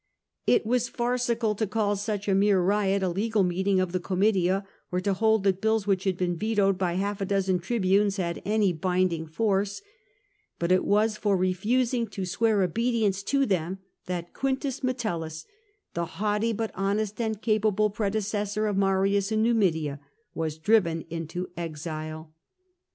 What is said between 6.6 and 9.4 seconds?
by half a dozen tribunes had any binding